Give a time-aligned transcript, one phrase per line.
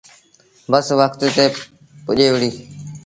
[0.71, 1.45] بس وکت تي
[2.05, 2.49] پُڄي وُهڙي۔